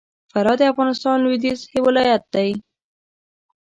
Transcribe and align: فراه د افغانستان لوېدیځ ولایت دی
فراه 0.31 0.57
د 0.59 0.61
افغانستان 0.71 1.15
لوېدیځ 1.23 1.59
ولایت 1.85 2.23
دی 2.33 2.49